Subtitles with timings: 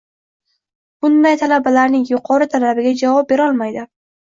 [1.05, 3.89] Bunday talabalarning yuqori talabiga javob berolmaydi